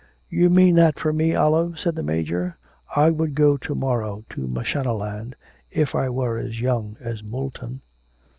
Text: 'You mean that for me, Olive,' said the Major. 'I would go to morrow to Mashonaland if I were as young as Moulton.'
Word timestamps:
'You 0.31 0.49
mean 0.49 0.73
that 0.77 0.97
for 0.97 1.13
me, 1.13 1.35
Olive,' 1.35 1.77
said 1.79 1.93
the 1.93 2.01
Major. 2.01 2.57
'I 2.95 3.11
would 3.11 3.35
go 3.35 3.55
to 3.57 3.75
morrow 3.75 4.25
to 4.31 4.47
Mashonaland 4.47 5.35
if 5.69 5.93
I 5.93 6.09
were 6.09 6.39
as 6.39 6.59
young 6.59 6.97
as 6.99 7.21
Moulton.' 7.21 7.81